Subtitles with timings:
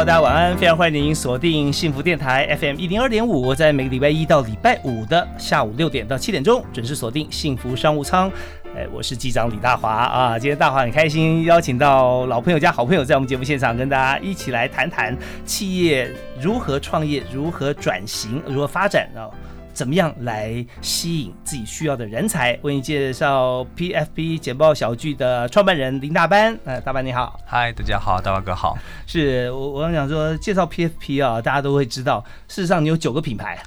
[0.00, 8.32] 大家好，大家晚安，非常欢迎您锁定幸福电台 FM 一零二点五，在每个礼拜一到礼拜五的下午六点到七点钟准时锁定幸福商务舱。
[8.74, 15.14] 哎，我是机长李大华啊，今天大华很开心，邀请到老朋友加好朋友，在我们节目现场跟大家一起来谈谈
[15.44, 19.28] 企业如何创业、如何转型、如何发展啊。
[19.72, 22.58] 怎么样来吸引自己需要的人才？
[22.62, 26.58] 为你介绍 PFP 简报小聚的创办人林大班。
[26.64, 28.76] 呃，大班你好，嗨，大家好，大班哥好。
[29.06, 33.58] 是我我想说介绍 PFP 啊，大家都会知道，事实上你有九个品牌，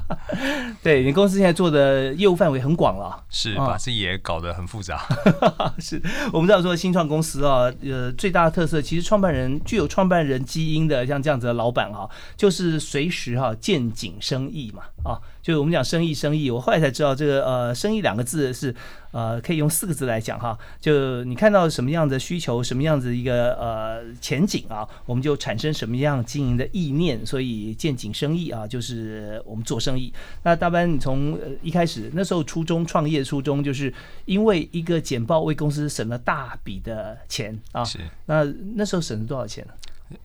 [0.82, 5.02] 对你公司现在做的业务范围很广了，是把自己也搞得很复杂。
[5.78, 6.00] 是
[6.32, 14.82] 我们知道说新创公司啊，呃，最大的特色其实创办人具有创办人基因的，像这样子的老板啊，就是随时哈见景生意嘛。
[15.04, 18.74] 啊，就是我们讲生意，生意，我后来才知道这个呃，生意两个字是
[19.12, 20.56] 呃，可以用四个字来讲哈。
[20.80, 27.24] 就你看到什么样的需求，什么样子一个呃前景啊，我们就产生什么样经营的意念。
[27.24, 30.12] 所以见景生意啊，就是我们做生意。
[30.42, 33.92] 那大班，你从一开始那时候初中创业初中，就是
[34.26, 37.84] 因为一个简报为公司省了大笔的钱啊。
[37.84, 37.98] 是。
[38.26, 39.72] 那那时候省了多少钱呢？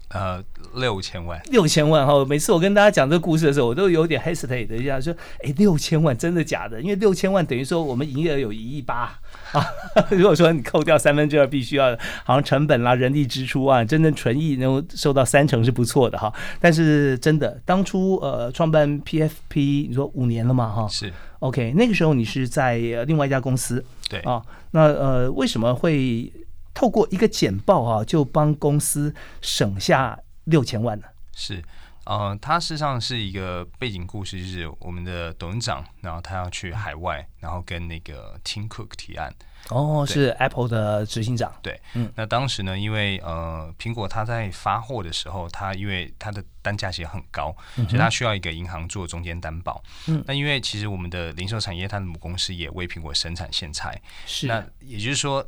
[0.10, 0.42] 呃，
[0.76, 2.24] 六千万，六千万哈！
[2.26, 6.82] 每次我跟大家讲这个故事的时候，我都有点 hesitate 一下，说，哎，六千万真的假的？
[6.82, 9.20] 因为六千万等于说我们营业额有一亿八
[9.52, 9.66] 啊。
[10.12, 16.34] 如果说你扣掉三分之二必须要，好像成本啦、人力支出啊，真正纯益能够收到三成是不错的哈。
[16.60, 20.88] 但是真的，当初呃创办 PFP，你说五年了嘛哈？
[20.88, 24.42] 是 OK，那个时候你是在另外一家公司，对啊，
[24.72, 26.32] 那呃为什么会？
[26.76, 31.08] 透过一个简报啊，就帮公司省下六千万呢。
[31.34, 31.64] 是，
[32.06, 39.34] 呃，它事实上是一个背景故事，就是我们的董事长，然后他要去海外，然后跟那个 Tim Cook 提案。
[39.70, 41.52] 哦，是 Apple 的执行长。
[41.64, 49.84] 对，嗯，那当时呢，因为呃，苹果它在发货的时候，它因为它的单价其实很高，所以它需要一个银行做中间担保。
[50.08, 54.00] 嗯，那因为其实我们的零售产业，它的母公司也为苹果生产线材。
[54.28, 55.44] 是，那也就是说。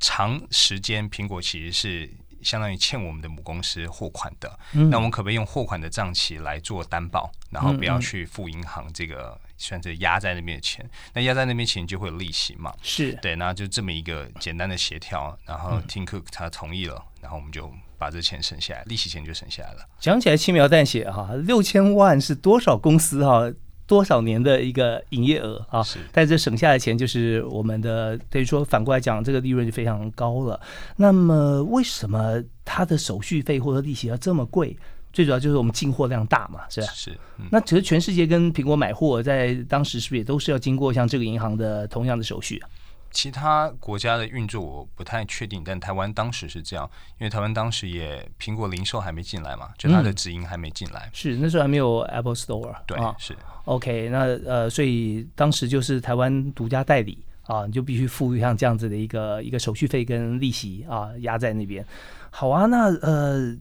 [0.00, 2.10] 长时间，苹果其实是
[2.42, 4.58] 相当于欠我们的母公司货款的。
[4.72, 10.88] 那我们可不可以用货款的账期来做担保，然后不要去付银行这个算是压在那边的钱？
[11.12, 12.74] 那压在那边钱就会有利息嘛？
[12.82, 19.86] 是对，那就这么一个简单的协调，然后 Tim Cook 他同意了，然后我们就把这钱省下来，利息钱就省下来了。
[19.98, 23.52] 讲起来轻描淡写哈，六千万是多少公司哈？
[23.90, 25.82] 多少年的一个营业额啊？
[25.82, 30.60] 是，但这省下的钱就是我们的，等于说反过来讲，这个利润就非常高了。
[30.94, 34.76] 那么为什么它的手续费或者利息要这么贵？
[35.12, 36.86] 最主要就是我们进货量大嘛，是吧？
[36.94, 37.18] 是。
[37.50, 42.70] 那其实全世界跟苹果买货，在当时是不是也都是要经过像这个银行的同样的手续啊？
[43.10, 46.88] 其他国家的运作我不太确定，但台湾当时是这样，
[47.18, 51.10] 因为台湾当时也苹果零售还没进来嘛，就它的直营还没进来。
[51.12, 52.74] 是那时候还没有 Apple Store。
[52.86, 53.36] 对，是。
[53.64, 61.84] OK，那呃，所以当时就是台湾独家代理啊，你就必须付像这样子的一个一个手续费跟利息啊，压在那边。
[62.30, 63.56] 好啊，那呃，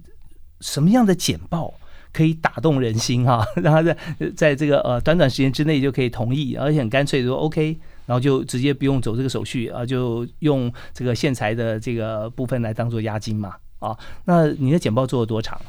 [0.61, 1.73] 什么样的简报
[2.13, 3.45] 可以打动人心哈？
[3.57, 3.97] 让他在
[4.35, 7.79] 在这个呃短短时间之内就可以同意，而且很干脆说 OK。
[8.09, 13.95] 然后就直接不用走这个手续啊，就用这个线材的这个部分来当做押金嘛啊。
[14.25, 15.61] 那你的简报做了多长？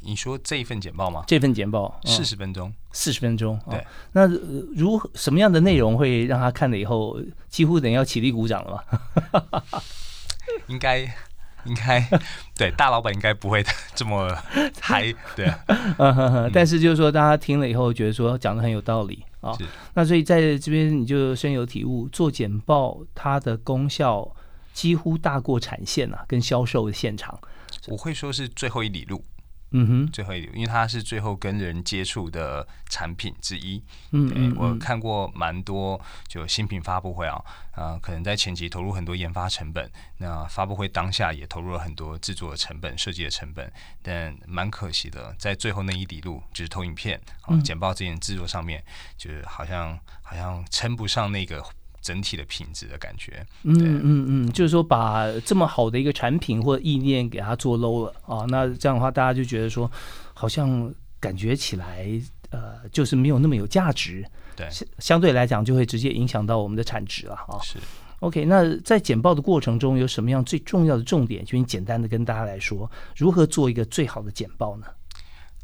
[0.00, 1.22] 你说这一份简报吗？
[1.28, 3.56] 这份简报四十分钟，四十分钟。
[3.70, 4.26] 对，那
[4.74, 7.16] 如何什么样的内容会让他看了以后
[7.48, 8.84] 几乎等于要起立鼓掌了
[9.32, 9.62] 吗？
[10.66, 11.08] 应该。
[11.64, 12.04] 应该
[12.56, 14.36] 对大老板应该不会这么
[14.80, 15.48] 嗨，对。
[16.52, 19.54] 但是就是说，大家听了以后觉得说讲的很有道理啊。
[19.92, 24.34] 那所以在这边你就深有体悟，做简报它的功效
[24.72, 27.38] 几乎大过产线啊，跟销售的现场。
[27.88, 29.22] 我会说是最后一里路。
[29.72, 33.82] 嗯哼，最后一点，因为它是最后跟人接触的产品之一。
[34.10, 37.42] 嗯嗯，我看过蛮多就新品发布会啊，
[37.72, 43.72] 啊，可能在前期投入很多研发成本，那发布会当下也投入了很多制作的成本、设计的成本，
[44.02, 48.82] 但蛮可惜的，在最后那一底路，就是投影片、啊简报这件制作上面，
[49.16, 51.64] 就是好像好像称不上那个
[52.02, 53.46] 整体的品质的感觉。
[53.62, 59.90] 嗯嗯嗯，就是说把这么好的一个产品或者意念给它做 low 了啊，那这样的话大家就觉得说，
[60.34, 62.06] 好像感觉起来
[62.50, 64.22] 呃，就是没有那么有价值。
[64.54, 64.68] 对，
[64.98, 67.58] 相对来讲就会直接影响到我们的产值了啊。
[67.62, 67.78] 是。
[68.20, 71.44] OK，那在简报的过程中有什么样最重要的重点？
[71.44, 74.86] 就你简单的跟大家来说，如何做一个最好的简报呢？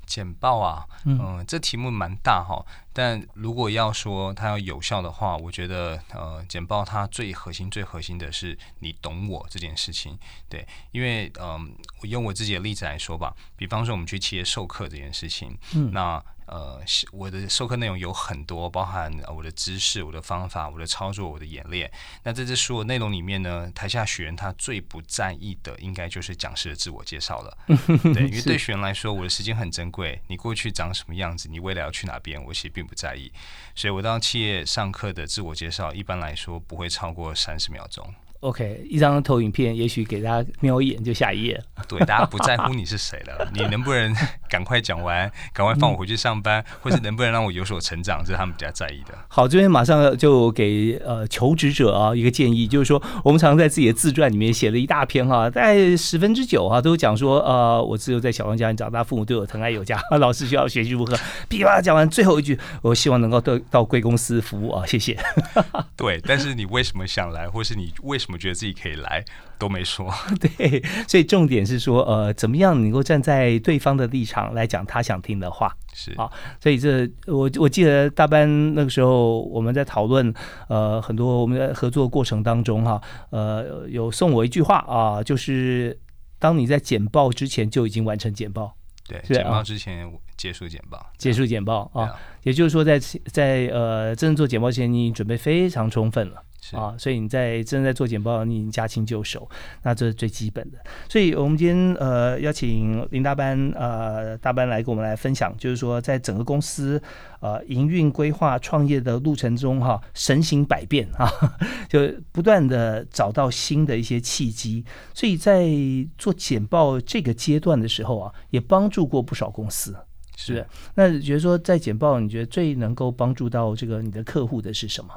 [0.06, 2.64] 简报啊，嗯，这题目蛮大哈，
[2.98, 10.18] 但如果要说它要有效的话，我觉得呃，简报它最核心、最核心的是你懂我这件事情。
[10.48, 11.72] 对，因为嗯，
[12.02, 16.20] 我用我自己的例子来说吧，比方说我们去企业授课这件事情，嗯，那。
[16.50, 16.80] 呃，
[17.12, 21.92] 我的授课内容有很多，包含我的知识、我的方法、我的操作、我的演练。
[22.22, 27.58] 那在这所有内容里面呢，台下学员他最不在意的，应该就是讲师的自我介绍了。
[28.14, 30.18] 对，因为对学员来说，我的时间很珍贵。
[30.26, 33.30] 你过去长什么样子，你未来要去哪边，我其实并不在意。
[33.76, 38.12] 所以我当企业上课的自我介绍，一般来说不会超过三十秒钟。
[38.40, 41.60] OK，一张投影片，也许给大家瞄一眼就下一页。
[41.88, 44.14] 对，大家不在乎你是谁了，你能不能
[44.48, 49.14] 赶快讲完，赶快放我回去上班，或是能不能让我有所成长，这是他们比较在意的。
[49.26, 61.18] 好，这边马上就给呃求职者啊一个建议，就是说我们常常在自己的自传里面写了一大篇哈，大概十分之九哈都讲说呃我只有在小康家庭长大，父母对我疼爱有加， 老师需要学习如何，
[61.48, 65.18] 噼啪讲完最后一句，我希望能够到到贵公司服务啊，谢谢。
[65.96, 68.27] 对，但是你为什么想来，或是你为什么？
[68.28, 69.24] 怎么觉得自己可以来
[69.58, 70.06] 都没说，
[70.38, 76.12] 对，所以重点是说，呃，怎么样能够站在对方的立场来讲他想听的话，是。
[76.18, 76.30] 啊，
[76.60, 80.30] 所以这我我记得大班那个时候我们在讨论，
[80.68, 85.98] 呃，很多我们在合作过程当中哈，呃，有送我一句话啊，就是
[86.38, 88.76] 当你在简报之前就已经完成简报，
[89.08, 96.42] 对，简报之前结束简报，结束简报啊，也就是说在在呃真正做简报前你准备非常充分了。
[96.76, 99.48] 啊，所以你在正在做简报，你已经驾轻就熟，
[99.82, 100.78] 那这是最基本的。
[101.08, 107.00] 所以我们今天呃邀请林大班呃大班来跟我们来分享，就是说在整个公司
[107.40, 111.30] 呃营运规划创业的路程中哈，神行百变啊，
[111.88, 112.00] 就
[112.32, 114.84] 不断的找到新的一些契机。
[115.14, 115.68] 所以在
[116.16, 119.96] 做简报这个阶段的时候啊，也帮助过不少公司，
[120.36, 125.14] 是那觉得说在简报，你觉得最能够帮助到这个你的客户的是什么？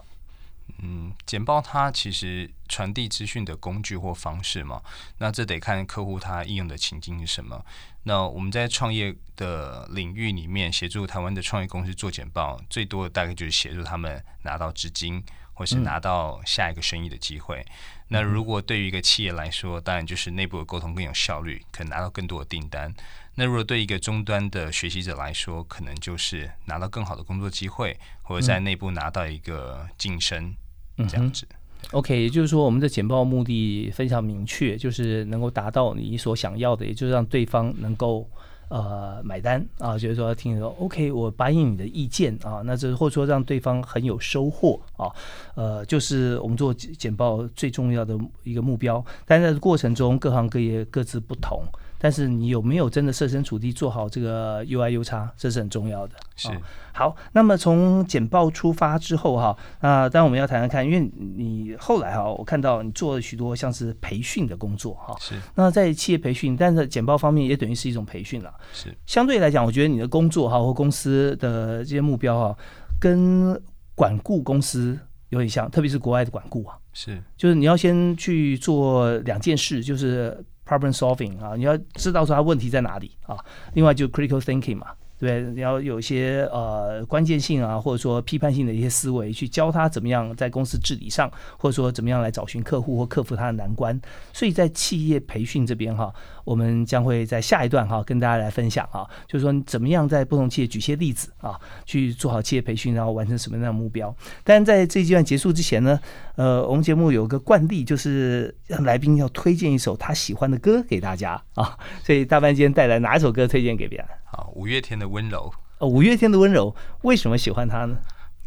[0.84, 4.82] 嗯，简报它其实传递资讯的工具或方式嘛，
[5.20, 7.64] 那这得看客户他应用的情境是什么。
[8.04, 15.24] 那我们在创业的领域里面，协助台湾的创业公司做简报，最多的大概就是协助他们拿到资金，
[15.54, 17.64] 或是拿到下一个生意的机会。
[18.08, 22.92] 那如果对于一个企业来说，当然就是内部的沟通更有效率，可能拿到更多的订单。
[23.36, 30.56] 那如果对一个终端的学习者来说，可能就是拿到更好的工作机会，或者在内部拿到一个晋升。
[30.98, 31.46] 这样子
[31.92, 38.30] ，OK，也就是说，我们的简报目的非常明确，就是能够达到你所想要的，也就是让对方能够
[38.70, 45.10] 呃买单啊，就是说听说 OK，我答应你的意见啊，那这或者说让对方很有收获啊，
[45.56, 49.04] 呃，就是我们做简报最重要的一个目标。
[49.26, 51.64] 但在过程中，各行各业各自不同。
[52.04, 56.16] 但是你有没有真的设身处地做好这个 U I U 叉，这是很重要的。
[56.36, 56.50] 是
[56.94, 61.00] 好，那么从简报出发之后哈，那当然我们要谈谈看，因为
[61.38, 65.16] 你后来哈，我看到你做了许多像是培训的工作哈。
[65.20, 65.36] 是。
[65.54, 68.52] 那在企业培训，但是简报方面也等于是一种培训了。
[68.74, 68.92] 是。
[69.06, 72.58] 相对来讲，我觉得你的工作哈或公司的这些目标哈，
[73.00, 73.54] 跟
[73.94, 74.98] 管顾公司
[75.30, 76.76] 有点像，特别是国外的管顾啊。
[76.94, 77.22] 是。
[77.38, 80.44] 就是你要先去做两件事，就是。
[80.72, 83.36] Problem solving 啊，你要知道说它问题在哪里啊。
[83.74, 84.88] 另外就 critical thinking 嘛，
[85.20, 94.00] 对，你要有一些呃关键性啊，或者说批判性的一些思维，去教他怎么样在公司治理上，或者说怎么样来找寻客户或克服他的难关。
[94.32, 96.14] 所以在企业培训这边哈。
[96.44, 104.14] 我们将会在下一段哈跟大家来分享啊，就是说怎么样在不同企业举些例子啊，去做好企业培训，然后完成什么样的目标。
[104.44, 106.00] 但是在这一阶段结束之前呢，
[106.36, 111.78] 呃，我们节目有个惯例，就是让来宾要推荐一首他喜欢的歌给大家啊。
[112.04, 114.08] 所以大半今天带来哪一首歌推荐给别人？
[114.26, 115.52] 好，五月天的温柔。
[115.80, 117.98] 哦，五月天的温柔，为什么喜欢他呢？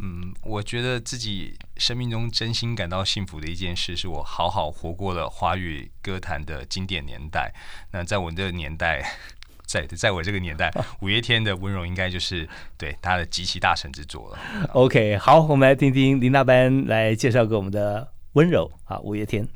[0.01, 7.55] 嗯，我觉得自己生命中真心感到幸福的一件事，是我好好活过了华语歌坛的经典年代。
[7.93, 9.03] 那在我这个年代，
[9.65, 10.71] 在在我这个年代，
[11.01, 14.69] 五月天的温柔应该就是对他的极其大成之作了。
[14.73, 19.49] OK，好，我们来听听林大班来介绍给我们的温柔啊，五月天。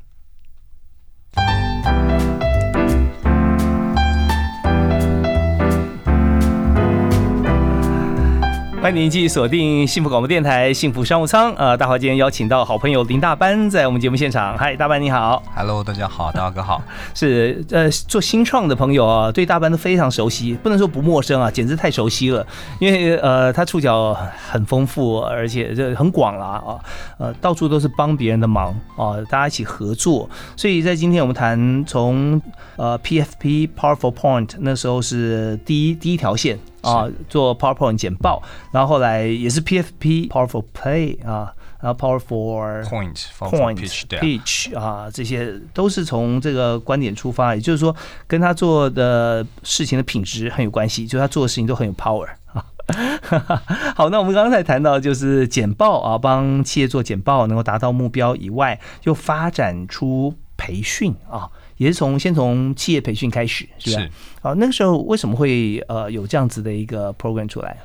[8.89, 11.53] 欢欢迎您继续锁定幸福广播电台幸福商务舱。
[11.53, 14.57] 呃，大华今天邀请到好朋友林大班在我们节目现场。
[14.57, 15.43] 嗨，大班你好。
[15.55, 16.81] Hello，大家好，大哥好。
[17.13, 22.43] 是呃，做新创的朋友啊，对大班都非常熟悉，不能说不陌生啊，简直太熟悉了。
[22.79, 24.17] 因为呃，他触角
[24.49, 26.73] 很丰富，而且这很广啦啊，
[27.19, 30.27] 呃，到处都是帮别人的忙啊，大家一起合作。
[30.55, 32.41] 所以在今天我们谈从
[32.75, 36.57] 呃 PFP Powerful Point 那时候是第一第一条线。
[36.81, 47.95] 啊，做 PowerPoint 简报，然后后来也是 PFP Powerful Play 啊，然后 Powerful Point Point Pitch 啊，这些都是从这个观点出发，也就是说
[48.27, 52.65] 跟他做的事情的品质很有关系，就他做的事情都很有 power 啊。
[53.95, 61.49] 好，那我们刚才谈到就是简报啊，帮企业做简报能够达到目标以外，又发展出培训啊。
[61.79, 64.07] 也是从先从企业培训开始，是吧？
[64.41, 67.75] 好，那个时候为什么会呃有这样子的一个 program 出来？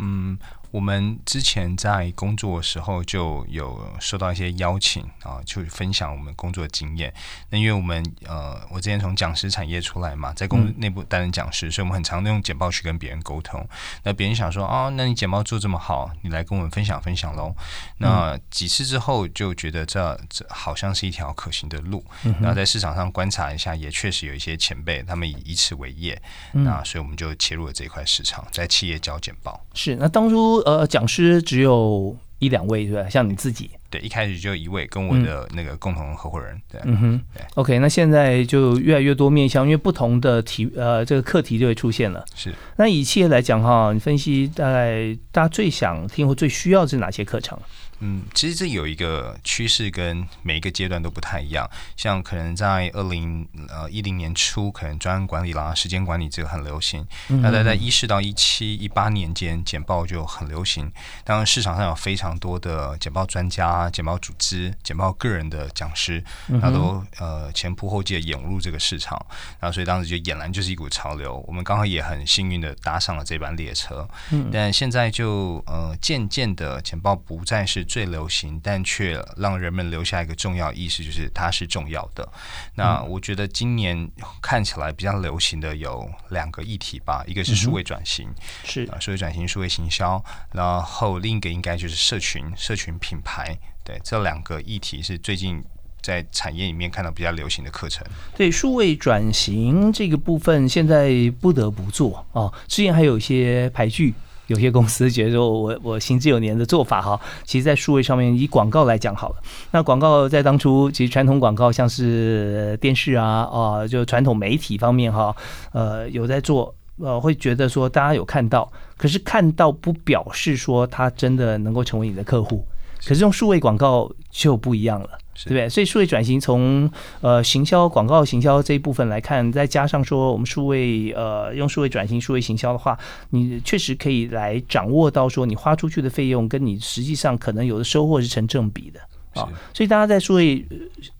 [0.00, 0.36] 嗯。
[0.74, 7.14] 我们之前在工作的时候就有收到一些邀请啊，去分享我们工作的经验。
[7.48, 13.64] 那因为我们呃，我之前从讲师产业出来嘛，在公司内部担任讲师，所以我们很常用简报去跟别人沟通。
[14.02, 17.54] 那别人想说啊，那你简报做这么好，你来跟我们分享分享喽。
[17.98, 22.04] 那几次之后就觉得这这好像是一条可行的路。
[22.40, 29.64] 然后在市场上观察一下，也确实有一些前辈他们以以此为业，那所以我们就切入了这一块市场，在企业教简报。
[29.74, 30.63] 是，那当初。
[30.64, 33.08] 呃，讲师只有一两位，对吧？
[33.08, 42.24] 像你自己，对，一开始就一位，跟我的那个共同合伙人，对，嗯哼，对，OK，那现在就越来越多面向，因为不同的题，呃，这个课题就会出现了。
[42.34, 47.58] 是，那以企业来讲哈，你分析大概大家最想听或最需要是哪些课程？
[48.06, 51.68] 嗯，其实这有一个趋势，跟每一个阶段都不太一样。
[51.96, 57.06] 像可能在二零呃一零年初，可能专案管理啦、时间管理这个很流行。
[57.28, 60.92] 那在在一四到一七、一八年间，简报就很流行。
[61.24, 66.22] 当然，市场上有非常多的简报专家、简报组织、简报个人的讲师，
[66.60, 69.18] 他都呃前仆后继的涌入这个市场。
[69.58, 71.42] 然后，所以当时就俨然就是一股潮流。
[71.48, 74.06] 我们刚好也很幸运的搭上了这班列车。
[74.52, 77.82] 但现在就呃渐渐的，简报不再是。
[77.94, 82.28] 最流行，但却让人们留下一个重要意识，就是它是重要的。
[82.74, 84.10] 那我觉得今年
[84.42, 88.28] 看起来比较流行的有两个议题吧，一个是数位转型，
[88.64, 90.20] 是啊，数位转型、数位行销，
[90.50, 93.56] 然后另一个应该就是社群、社群品牌。
[93.84, 95.62] 对，这两个议题是最近
[96.02, 98.04] 在产业里面看到比较流行的课程。
[98.36, 104.12] 对，数位转型这个部分现在不得不做啊，之前还有一些排剧。
[104.46, 109.36] 有些公司觉得说，我我行之有年的做法哈，其实，在数位上面，以广告来讲好了。
[109.70, 115.34] 那广告在当初，其实传统广告像是电视啊，啊，就传统媒体方面哈，
[115.72, 122.64] 呃，有在做，呃，会觉得说大家有看到，可是看到不表示说他真的能够成为你的客户。
[123.06, 125.10] 可是用数位广告就不一样了。
[125.36, 125.68] 对不对？
[125.68, 126.88] 所以数位转型从
[127.20, 132.96] 呃行销、广告行销这一部分来看，再加上说我们数位呃用数位转型、数位行销的话，
[133.30, 139.00] 你确实可以来掌握到说你花出去的费用跟你实际上可能有的收获是成正比的
[139.32, 139.48] 啊。
[139.74, 140.64] 所以大家在数位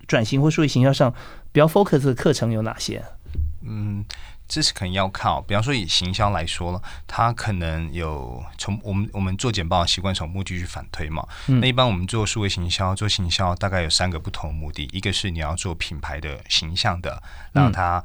[0.06, 1.12] 转型或数位行销上
[1.50, 3.02] 比较 focus 的课程有哪些？
[3.62, 4.04] 嗯。
[4.46, 11.26] 这是可能要靠，比方说以行销来说了，它可能有从我们我们做简报习惯从目的去反推嘛。
[11.46, 17.22] 那一般我们做数位行销做行销，大概有三个不同的目的，一个是你要做品牌的形象的，
[17.52, 18.02] 让它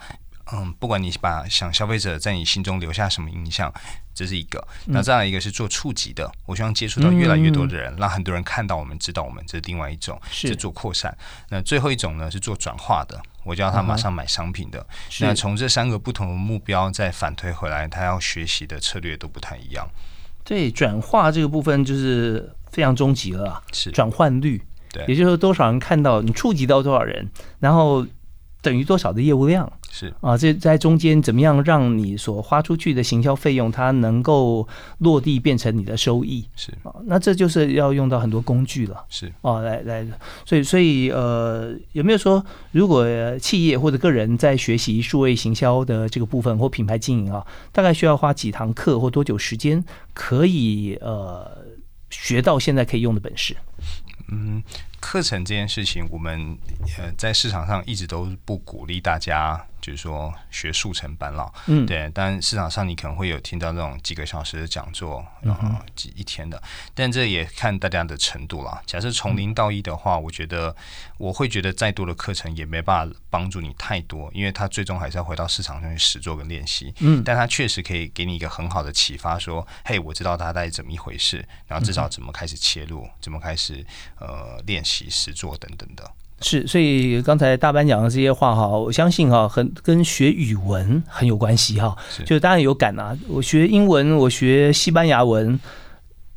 [0.53, 3.74] 嗯，不管你把想消费者在你心中留下什么印象。
[4.12, 11.18] 这是一个，那再来一个是做触及的，我希望接触到越来越多的人，让很多人看到我们，知道我们，这是另外一种，是做扩散。
[11.48, 14.86] 那最后一种呢是做转化的，我叫他马上买商品的。
[15.22, 19.89] 那从这三个不同的目标再反推回来，他要学习的策略都不太一样。
[20.44, 27.25] 对，转化这个部分就是非常终极了，是转换率，对，也就是说多少人看到你触及到多少人，
[27.60, 28.06] 然后。
[28.62, 30.38] 等于多少的业务量是啊？
[30.38, 34.68] 这在中间怎么样让你所花出去的行销费用，它能够
[35.00, 36.46] 落地变成你的收益？
[36.56, 39.03] 是啊，那这就是要用到很多工具了。
[39.10, 40.08] 是啊，来来，
[40.46, 43.06] 所以所以呃，有没有说，如果
[43.39, 51.46] 企业或者个人在学习数位行销的这个部分或品牌经营啊，大概需要花几堂课或多久时间，可以呃
[52.10, 53.56] 学到现在可以用的本事？
[54.32, 54.62] 嗯，
[55.00, 56.58] 课程这件事情，我们
[56.98, 59.65] 呃在市场上一直都不鼓励大家。
[59.82, 66.62] 就是说学速成班了，嗯，对，但市场上你可能会有听到那种几个小时的讲座，然后几一天的，
[66.94, 68.82] 但这也看大家的程度了。
[68.86, 70.75] 假设从零到一的话，我觉得
[71.18, 76.94] 我会觉得再多的课程也没办法帮助你太多，因为它最终还是要回到市场上去实做跟练习。
[77.00, 81.38] 嗯，但它确实可以给你一个很好的启发，说，嘿，我知道它大概怎么一回事，
[81.68, 83.84] 然后至少怎么开始切入，怎么开始
[84.20, 86.03] 呃练习实作等等的。
[86.41, 91.96] 是，所以刚才大班讲的这些话哈，我相信哈，很跟学语文很有关系哈。
[92.25, 95.60] 就是当然有感啊，我学英文，我学西班牙文。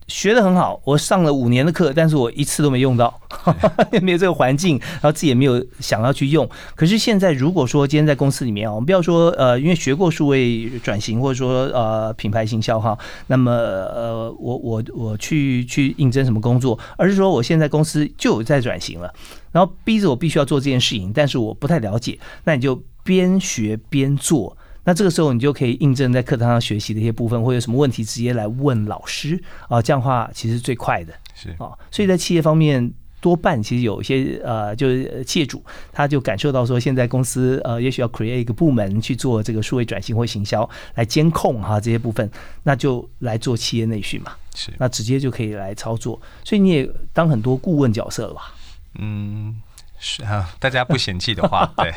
[0.08, 3.20] 学的很好，我上了五年的课，但是我一次都没用到，
[3.92, 6.48] 也没有这个环境，然后自己也没有想要去用。
[6.74, 19.12] 可是现在如果说今天在公司里面啊，我们不要说呃，因为学过数位转型或者说呃品牌行销哈，那么呃我我我去去应征什么工作，而是说我现在公司就有在转型了，
[19.50, 24.56] 然后逼着我必须要做这件事情，但是我不太了解，那你就边学边做。
[24.84, 29.80] 那这个时候，你就可以印证在课堂上学习的一些部分，或有什么问题，直接来问老师啊。
[29.80, 31.70] 这样的话，其实最快的是啊。
[31.90, 42.28] 所以在企业方面，多半其实有一些呃，就是企业主他就感受到说，现在公司呃，也许要 create 一个部门去做这个数位转型或行销，来监控哈这些部分，
[42.64, 44.32] 那就来做企业内训嘛。
[44.54, 46.20] 是，那直接就可以来操作。
[46.44, 48.52] 所以你也当很多顾问角色了吧？
[48.98, 49.54] 嗯。
[50.04, 51.92] 是啊，大家不嫌弃的话， 对，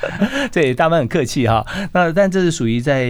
[0.50, 1.62] 对，大班很客气哈。
[1.92, 3.06] 那但这是属于在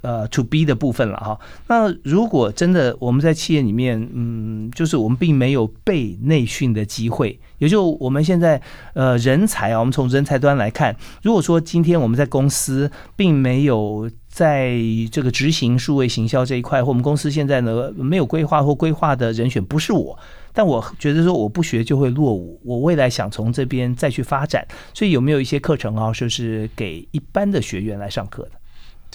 [0.00, 1.38] 呃 to B 的部分了哈。
[1.66, 8.58] 那如果真的我们在企业里面，嗯，就是我们并没有被内训的机会，也就我们现在
[8.94, 14.78] 呃人才啊，我们从人才端来看，如果说今天我们在公司并没有在
[15.12, 20.18] 这个执行数位行销这一块，或我们公司现在呢没有规划或规划的人选不是我。
[20.54, 28.52] 但我觉得说我不学就会落伍，我未来想从这边再去发展，所以有没有一些课程啊，就是给一般的学员来上课的？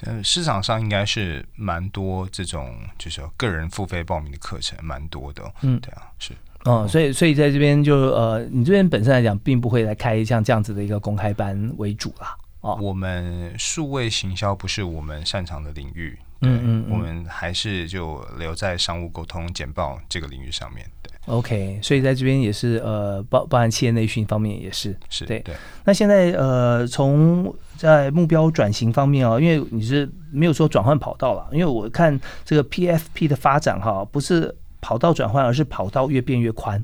[0.04, 5.44] 呃，市场上应该是蛮多这种就是个人付费报名的课程，蛮多的。
[5.62, 6.34] 嗯，对啊，是。
[6.66, 12.36] 哦，所以所以在这边就呃，你这边本身来讲，并不会来开像这样子的一个公开班为主啦。
[12.62, 20.86] 哦，我们数位行销不是我们擅长的领域，嗯嗯，我们还是就留在商务沟通简报这个领域上面。
[21.30, 25.54] OK，所以在这边也是呃，包包含企业内训方面也是是对对。
[25.86, 36.84] 那现在呃，从在目标转型方面啊，因为你是没有说转换跑道了，因为我看这个 PFP 的发展哈，不是跑道转换，而是跑道越变越宽。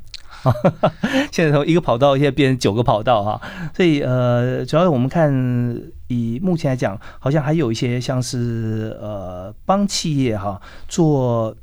[1.32, 3.42] 现在从一个跑道现在变成九个跑道哈，
[3.76, 5.34] 所以呃，主要我们看
[6.08, 11.56] 以目前来讲，好像还有一些像是呃，帮企业哈做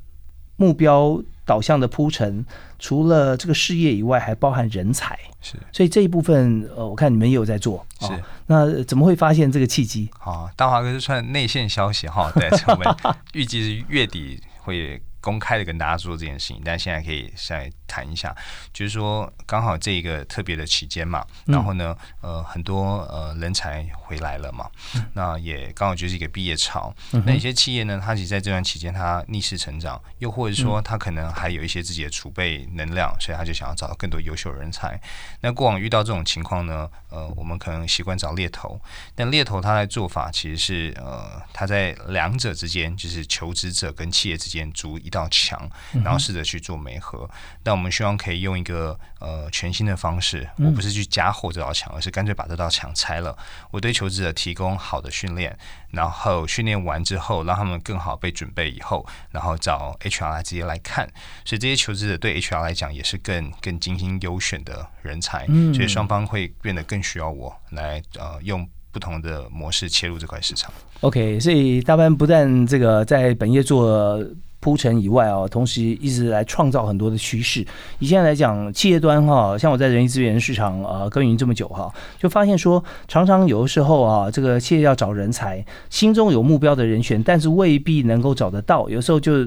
[0.56, 1.22] 目标。
[1.44, 2.44] 导向的铺陈，
[2.78, 5.18] 除了这个事业以外，还包含人才。
[5.40, 7.84] 是，所以这一部分，呃，我看你们也有在做。
[8.00, 8.08] 是，
[8.46, 10.08] 那怎么会发现这个契机？
[10.20, 12.96] 啊，大华哥是算内线消息哈， 对，我们
[13.32, 15.02] 预计是月底会。
[15.24, 18.34] 公开的跟大家做这件事情，但现在可以再谈一下，
[18.72, 24.66] 就是说刚好这一个特别的期间嘛，然后呢，呃，很多呃人才回来了嘛，
[25.12, 26.92] 那也刚好就是一个毕业潮。
[27.26, 35.00] 那有些企业呢，它其实在这段期间它逆势成长，又或者说它可能还有一些自己的储备能量，所以他就想要找到更多优秀人才。
[35.42, 38.80] 那过往遇到这种情况呢，呃，我们可能习惯找猎头，
[39.14, 45.12] 但猎头他的做法其实是呃，他在两者之间，就是求职者跟企业之间筑一。
[45.12, 45.68] 道墙，
[46.02, 47.28] 然后试着去做媒合。
[47.64, 53.36] 那我们希望可以用一个呃全新的方式，我不是去加厚这道墙，而是干脆把这道墙拆了。
[53.70, 55.56] 我对求职者提供好的训练，
[55.90, 61.08] 然后训练完之后，让他们更好被准备以后，然后找 HR 来直接来看。
[61.44, 65.46] 所以这些求职者对 HR 来讲也是更更精心优选的人才。
[65.74, 70.72] 所以双方会变得更需要我来呃用不同的模式切入这块市场。
[71.00, 74.18] OK，所以大班不但这个在本业做。
[74.62, 77.66] 铺陈以外啊，同时一直来创造很多的趋势。
[77.98, 88.88] 以现在来讲，企业端哈，像我在人力资源市场啊耕耘这么久哈，就发现说，常常有的时候啊，这个企业要找人才，心中有目标的人选，但是未必能够找得到。
[88.88, 89.46] 有时候就。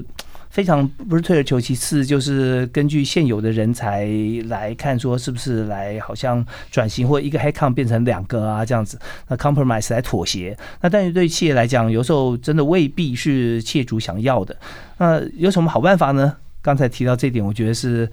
[0.56, 4.08] 非常不是退而求其次，就是根据现有的人才
[4.46, 10.56] 来看，说是不是来好像转型或一个 headcount 变成两个啊这样子，那 compromise 来妥协。
[10.80, 14.56] 那但是对企业来讲，有时候真的未必是企业主想要的。
[14.96, 16.34] 那有什么好办法呢？
[16.62, 18.10] 刚才提到这点，我觉得是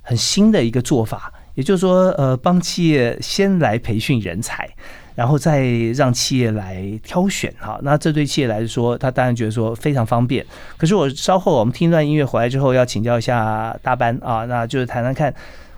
[0.00, 4.68] 很新的一个做法，也就是说，呃，帮企业先来培训人才。
[5.14, 10.44] 然后再让企业来挑选哈，那这对企业来说，他当然觉得说非常方便。
[10.76, 15.32] 可是我稍后我们听一段音乐回来之后，要请教一下大班啊，那就是谈谈看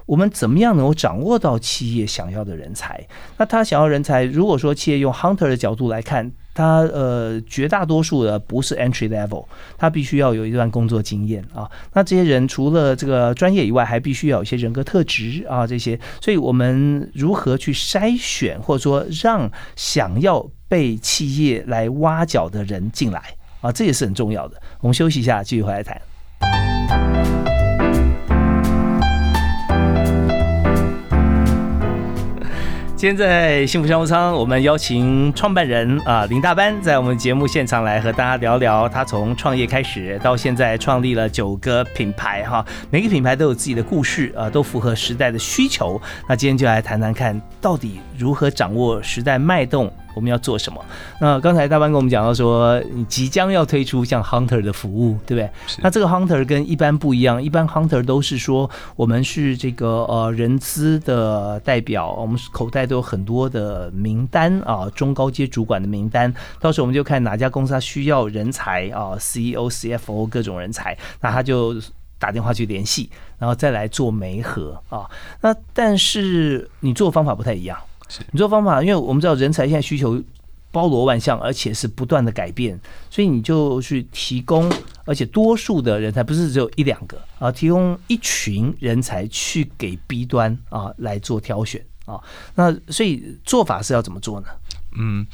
[0.06, 3.06] 我们怎么样能够掌握到企业想要的人才？
[3.36, 9.44] 那他想要人才，如果说企业用 hunter 的角度来看，他呃绝大多数的不是 entry level，
[9.76, 11.70] 他必须要有一段工作经验啊。
[11.92, 16.00] 那这些人除了这个专业以外，还必须要有一些人格特质啊这些。
[16.20, 23.22] 所以我们如何去筛选，或者说让想要被企业来挖角的人进来
[23.60, 24.60] 啊，这也是很重要的。
[24.80, 26.00] 我们休息一下，继续回来谈。
[32.96, 46.00] 今天在幸福商务舱，我们邀请创办人啊林大班在我们节目现场来和大家聊聊他从创业开始到现在创立了九个品牌哈，每个品牌都有自己的故事啊，都符合时代的需求。
[46.26, 49.92] 那今天就来谈谈看到底如何掌握时代脉动。
[50.16, 50.82] 我们要做什么？
[51.20, 55.50] 那刚才大班跟我们讲到说，你即将要推出像 Hunter 的服务，对不对？
[55.82, 71.74] 那这个 Hunter 跟一般不一样，一般 Hunter 都是说我们是这个呃人资的代表，我们口袋都有很多的名单啊，中高阶主管的名单，到时候我们就看哪家公司它需要人才啊，CEO、CFO 各种人才，那他就
[72.18, 75.04] 打电话去联系，然后再来做媒合啊。
[75.42, 77.78] 那但是你做方法不太一样。
[78.32, 80.22] 你做方法，因为我们知道人才现在需求
[80.70, 82.78] 包罗万象，而且是不断的改变，
[83.10, 84.70] 所以你就去提供，
[85.04, 92.20] 而且多数的人才不是只有一两个啊，提供一群人才去给 B 端啊来做挑选啊。
[92.54, 94.48] 那所以做法是要怎么做呢？
[94.98, 95.26] 嗯。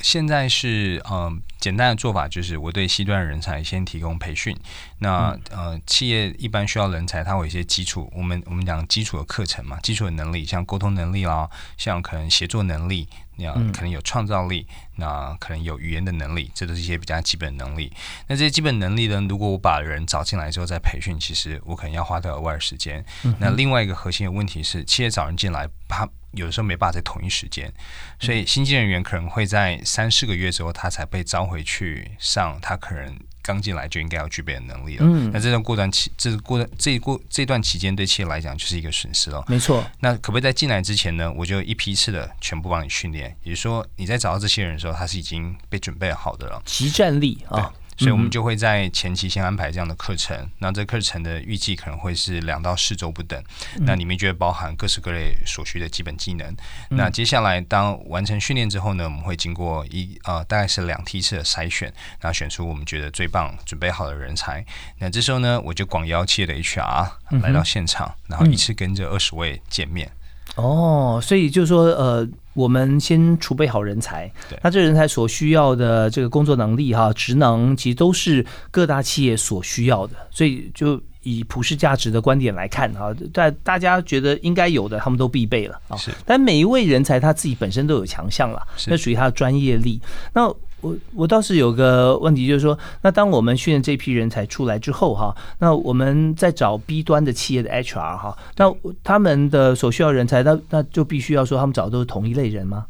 [0.00, 4.56] 现在是嗯，简单的做法就是我对西端人才先提供培训。
[4.98, 17.92] 那呃，企业一般需要人才，它有一些基础，我们我们讲基础的课程嘛，基础的能力，像沟通能力啦，像可能协作能力，那可能有创造力，那可能有语言的能力，这都是一些比较基本能力。
[18.26, 23.04] 那这些基本能力呢，如果我把人找进来之后再培训，其实我可能要花掉额外的时间。
[23.38, 27.72] 那另外一个核心的问题是，企业找人进来，他有的时候没办法在同一时间，
[28.20, 35.06] 所以新进人员可能会在三四个月之后，他才被招回去上他可能刚进来就应该要具备的能力了。
[35.06, 39.42] 嗯，那这段过段期，这过这过这段期间对企业来讲就是一个损失了。
[39.48, 39.84] 没错。
[40.00, 43.34] 那可不可以在进来之前呢，我就一批次的全部帮你训练？
[43.42, 46.62] 也就是说，你在找到这些人的时候，他是已经被准备好的了。
[46.66, 47.72] 集战力啊。
[47.98, 50.48] 所以，我们就会在前期先安排这样的课程。
[50.58, 53.42] 那这课程的预计可能会是两到四周不等。
[53.78, 56.56] 那里面就会包含各式各类所需的基本技能。
[56.90, 64.64] 那接下来，当完成训练之后呢，我们会经过一呃大概是两梯次的筛选，然后选出我们觉得最棒、准备好的人才。
[64.98, 67.10] 那这时候呢，我就广邀企业的 HR
[67.42, 70.10] 来到现场，然后一次跟这二十位见面。
[70.54, 72.26] 哦，所以就是说，呃，
[72.58, 74.28] 我们先储备好人才，
[74.64, 80.16] 那这人才所需要的这个工作能力哈、职能，其实都是各大企业所需要的。
[80.28, 85.96] 所以就以普世价值的观点来看哈，大大家觉得应该有的，他们都必备了啊。
[85.96, 90.02] 是，但每一位人才他自己本身都有强项了，那属于他的专业力。
[90.34, 102.86] 那我我倒是有个问题，就是说，那当我们训练这批人才出来之后，哈，那我们在找 B 端的企业的 HR 哈，那他们的所需要人才，那那就必须要说他们找的都是同一类人吗？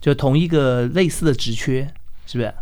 [0.00, 1.88] 就同一个类似的职缺，
[2.26, 2.54] 是不是？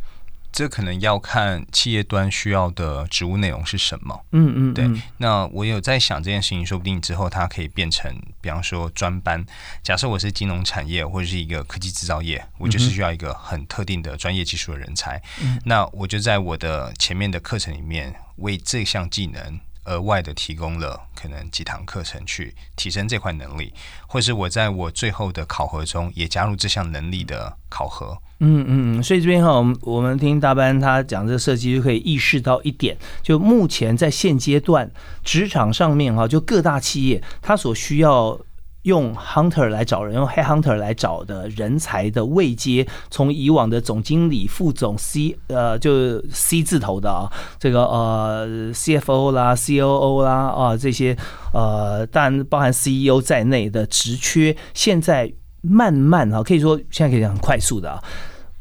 [0.53, 4.25] 这可能要看企业端需要的职务内容是什么。
[4.33, 4.89] 嗯嗯，对。
[5.17, 9.45] 那我有在想这件事情，说不定之后它可以变成，比方说专班。
[9.83, 15.21] 假设我是金融产业或者是一个科技制造业，我就是需要一个很特定的专业技术的人才。
[15.65, 23.73] 那我就在我的前面的课程里面，为这项技能额外的提供了可能几堂课程去提升这块能力，
[24.07, 28.17] 或是我在我最后的考核中也加入这项能力的考核。
[28.45, 34.91] 嗯嗯，所以这边哈，我们我们听大班他讲这个设计，就可以意识到一点，就目前在现阶段
[35.23, 38.37] 职场上面哈，就各大企业他所需要
[38.83, 51.17] 用 hunter 来找人，用 head hunter 来找的人才的位阶，从以往的总经理、副总、C 呃，就 C 字头的啊，这个呃 CFO 啦、COO 啦啊这些
[51.53, 58.03] 呃，当然包含 CEO 在内的职缺，现在慢慢啊，可以说现在可以讲很快速的啊。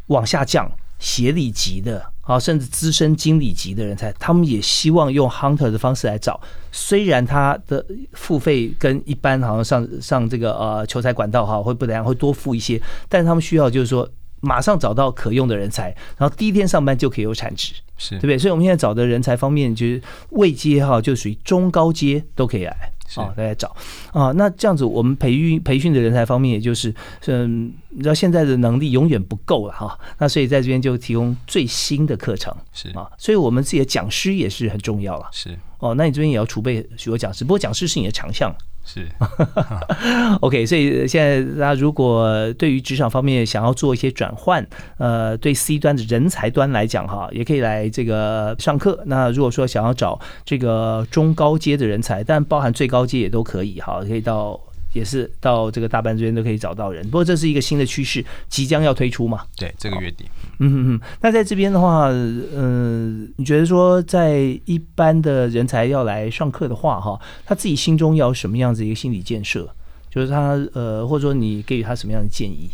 [0.07, 0.69] 往下降，
[1.01, 6.39] 协理级的啊，甚至资深经理级的人才，他们也希望用 hunter 的方式来找。
[6.71, 7.83] 虽然他的
[8.13, 14.07] 付费跟一般好像上上这个呃求财管道哈会不一样，会多付一些，但是他们需要就是说
[14.39, 15.87] 马上找到可用的人才，
[16.17, 18.37] 然后第一天上班就可以有产值，是对不对？
[18.37, 22.91] 所以我们现在找的人才方面，就是位阶哈，就属于中高阶都可以来。
[23.15, 23.75] 啊，大家找。
[24.13, 26.93] 啊，那这样子，我们培育培训的人才方面，也就是，
[27.27, 32.89] 嗯，你知道现在的能力永远不够了哈，那所以在这边就提供最新的课程，是。
[32.89, 35.57] 啊，所以我们自己的讲师也是很重要了，是。
[35.79, 38.53] 哦，那你这边也要储备许多讲师，不过讲师是你的强项，
[38.93, 39.07] 是。
[40.41, 44.65] OK，所以现在大家如果对于职场方面想要做一些转换，
[44.97, 49.01] 呃，对 C 端的人才端来讲哈，也可以来这个上课。
[49.05, 54.59] 那如果说想要找这个中高阶的人才，但包含最高阶也都可以哈，可以到。
[54.93, 59.45] 也是到这个大半这边都可以找到人，不过这是一个新的趋势，即将要推出嘛？
[59.55, 60.25] 对，这个月底。
[60.59, 61.01] 嗯嗯嗯。
[61.21, 69.73] 那在这边的话，嗯，你觉得说在一般的人才要来上课的话，哈，他自己心中要什么样子一个心理建设？
[70.09, 72.69] 就是他呃，或者说你给予他什么样的建议？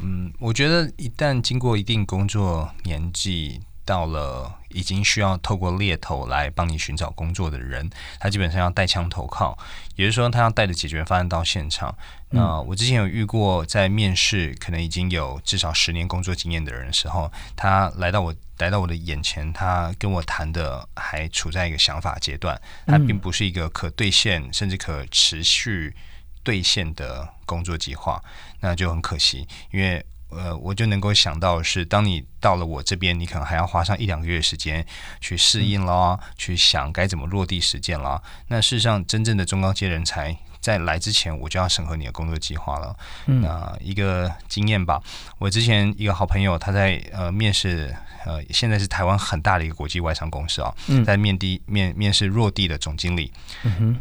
[0.00, 3.60] 嗯，我觉得一旦经过一定工作年纪。
[3.90, 9.58] 到了已经需要透过猎头来帮你寻找工作的人，他基本上要带枪投靠，
[9.96, 11.92] 也就是说他要带着解决方案到现场。
[12.28, 25.96] 那我之前有遇过，在面试可能已经有至少十年工作经验的人的时候，他来到我来到我的眼前，他跟我谈的还处在一个想法阶段，他并不是一个可兑现甚至可持续
[26.44, 28.22] 兑现的工作计划，
[28.60, 30.06] 那就很可惜，因为。
[30.30, 34.84] 呃，我就能够想到是，当你到了我这边，你可能还要花上一两个月时间
[35.20, 38.22] 去适应啦，去想该怎么落地实践啦。
[38.48, 42.96] 那事实上，真正的中高阶人才在来之前，我就要审核你的工作计划了。
[43.26, 45.02] 那一个经验吧，
[45.38, 53.32] 我之前一个好朋友，他在呃面试，呃，现在是台湾很大的一个国际外商公司啊，在面地面面试落地的总经理，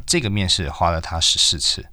[0.05, 1.85] 这个面试花了他十四次。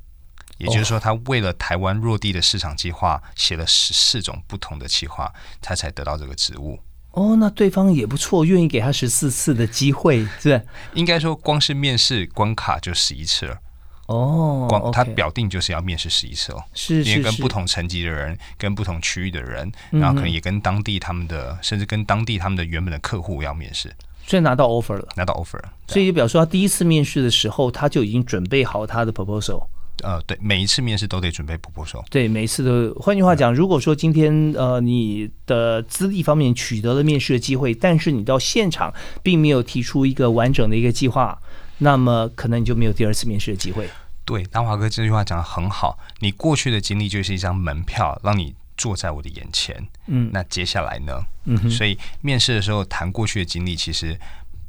[0.59, 6.79] 也就是说，他为了台湾落地的市场计划，写了十四种不同的计划，他才得到这个职务。
[7.13, 10.61] 哦，那对方也不错，愿意给他十四次的机会，是
[10.95, 13.59] 应该说，光是面试关卡就十一次了。
[14.07, 23.93] 哦，光他表定就是要面试十一次哦，是因为跟不同层级的人，跟不同区域的人，然后可能也跟当地他们的，甚至跟当地他们的原本的客户要面试，
[24.27, 29.67] 所以拿到 offer 了，拿到 offer，所以就表示他第一次面试的时候，他就已经准备好他的 proposal。
[30.03, 32.05] 呃，对，每一次面试都得准备补补手。
[32.11, 32.95] 对，每一次都。
[33.01, 41.39] 换句话讲，如果说今天呃你的资历方面取得了面试的机会，但是你到现场并没有提出一个完整的一个计划，
[41.79, 43.89] 那么可能你就没有第二次面试的机会。
[44.25, 45.99] 对，大华哥这句话讲的很好。
[46.19, 49.87] 你过去的经历就是一张门票，让你坐在我的眼前。
[50.07, 51.25] 嗯，那接下来呢？
[51.45, 54.19] 嗯，所以面试的时候谈过去的经历，其实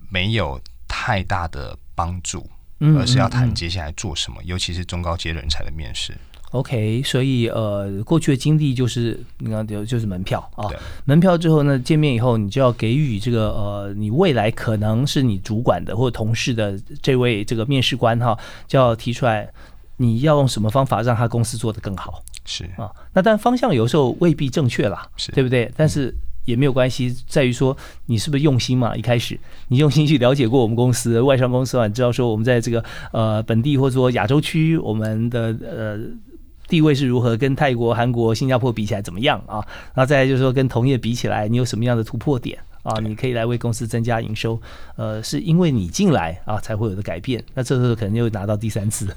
[0.10, 2.48] 没有太大的帮助。
[2.80, 6.14] 而是要谈接下来做什么，尤其是中高阶人才的面试。
[6.52, 10.70] OK，所以呃，过去的经历就是你看就就是门票啊，
[11.04, 19.50] 门票之后呢，见面以后你就要给予这个呃，你未来可能是你主管的或者同事的这位这个面试官哈，就要提出来
[19.98, 22.24] 你要用什么方法让他公司做得更好。
[22.46, 25.70] 是啊，那但方向有时候未必正确啦，对不对？
[25.76, 26.16] 但是。
[26.48, 28.96] 也没有关系，在于说你是不是用心嘛？
[28.96, 32.82] 一开始你用心去了解过我们公司外商公司啊，你知道说我们在这个
[33.12, 36.00] 呃本地或者说亚洲区，我们的呃
[36.70, 39.60] 地位是如何，跟泰国、韩国、新加坡比起来怎么样啊？
[39.94, 42.98] 然后再就是说跟同业比起来，你有什么样的突破点啊？
[43.02, 44.58] 你可以来为公司增加营收，
[44.96, 47.44] 呃，是因为你进来啊才会有的改变。
[47.54, 49.08] 那这时候可能又拿到第三次。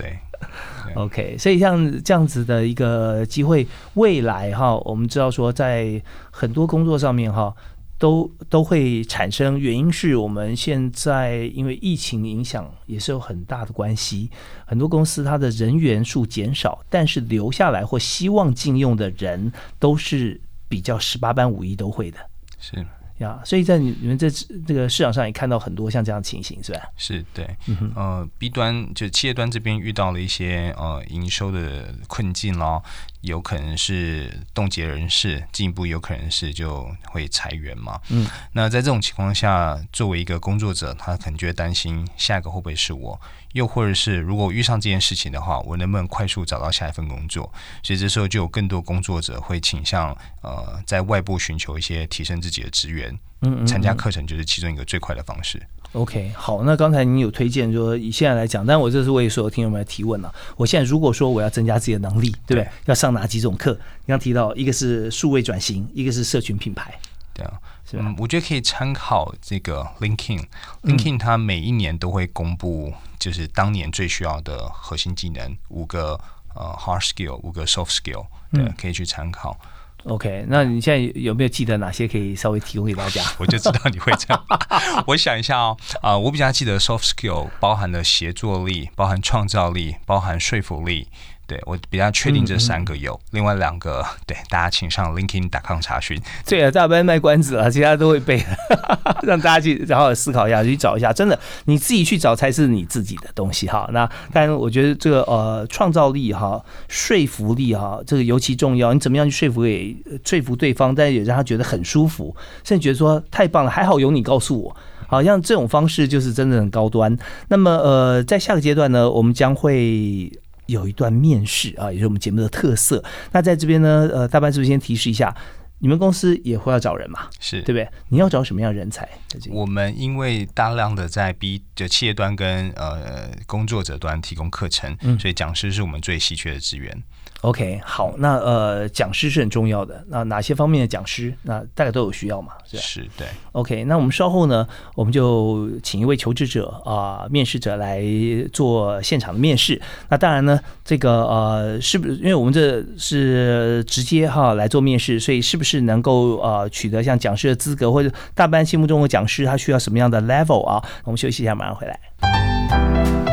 [0.00, 0.18] 对，
[0.96, 7.54] OK，所以像这样子的一个机会，未来哈，我们知道说在很多工作上面哈，
[7.98, 9.58] 都都会产生。
[9.58, 14.30] 原因是我们现在因为疫情影响也是有很大的关系，
[14.66, 22.18] 很多公司它的人员数减少，但是留下来或希望禁用的人都是比较十八般武艺都会的。
[22.58, 22.84] 是。
[23.20, 24.28] 呀，所以在你们这
[24.66, 26.80] 这个市场上也看到很多像这样的情形，是吧？
[26.96, 27.56] 是对，
[27.94, 32.82] 呃，B 端就企业端这边遇到了一些呃营收的困境咯，
[33.22, 38.00] 有可能是冻结人事，进一步有可能是就会裁员嘛。
[38.08, 43.20] 嗯，那在这种情况下，作为一个工作者，他可能就会担心下一个会不会是我。
[43.52, 47.52] 又或者是，如果遇上这件事情的话，我能不能快速找到下一份工作？
[47.82, 53.10] 所以这时候就有更多工作者会倾向呃，在外部寻求一些提升自己的资源。
[53.42, 55.60] 嗯嗯，参加课程就是其中一个最快的方式。
[55.92, 60.32] OK，好，那刚才您有推荐说以现在来讲，但我这是为所有听众们来提问了。
[60.56, 62.68] 我现在如果说我要增加自己的能力，对不对？
[62.86, 63.72] 要上哪几种课？
[63.72, 66.98] 你刚提到一个是数位转型，一个是社群品牌。
[67.32, 67.60] 对啊，
[67.92, 72.92] 嗯，我觉得可以参考这个 LinkedIn，LinkedIn 它每一年都会公布。
[73.18, 76.18] 就是当年最需要的核心技能五个
[76.54, 79.60] 呃 hard skill 五个 soft skill 对，可以去参考。
[80.04, 83.22] OK，那你现在有没有记得哪些可以稍微提供给大家？
[83.38, 84.44] 我就知道你会这样。
[85.06, 91.08] 我想一下哦，啊，我比较记得 soft skill 包含了协作力，包含创造力，包含说服力。
[91.50, 96.16] 对我比较确定这三个有，另外两个 对大家请上 LinkedIn.com 查询。
[96.46, 98.40] 对啊，大班卖关子了，其他都会背，
[99.26, 101.12] 让大家去好好思考一下，去找一下。
[101.12, 103.90] 真的，你自己去找才是你自己的东西哈。
[103.92, 108.94] 那当然，我觉得这个呃创造力哈、说服力哈，这个尤其重要。
[108.94, 112.32] 你怎么样去说服给说服对方，但也让他觉得很舒服，
[112.62, 114.76] 甚至觉得说太棒了，还好有你告诉我。
[115.08, 117.18] 好像这种方式就是真的很高端。
[117.48, 120.30] 那么呃，在下个阶段呢，我们将会。
[120.70, 123.02] 有一段面试啊，也是我们节目的特色。
[123.32, 125.34] 那在这边呢，呃，大班是不是先提示一下，
[125.80, 127.28] 你们公司也会要找人嘛？
[127.40, 127.88] 是对不对？
[128.08, 129.08] 你要找什么样的人才？
[129.50, 137.02] 我们因为大量的在 B 就企业端跟呃工作者端提供课程，所以讲师是我们最稀缺的资源。
[137.42, 140.04] OK，好，那呃，讲师是很重要的。
[140.08, 141.32] 那哪些方面的讲师？
[141.42, 142.52] 那大概都有需要嘛？
[142.66, 143.26] 是是，对。
[143.52, 148.04] OK，那我们稍后呢，我们就请一位求职者啊，面试者来
[148.52, 149.80] 做现场的面试。
[150.10, 160.84] 那当然呢，这个呃，是不是因为我们这是直接哈来做面试，所以是不是能够呃取得像讲师的资格，或者大班心目中的讲师他需要什么样的 level 啊？
[161.04, 163.29] 我们休息一下，马上回来。